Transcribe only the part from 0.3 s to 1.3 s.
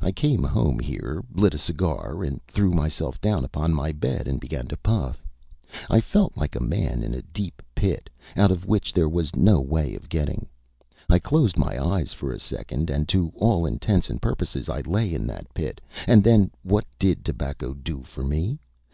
home here,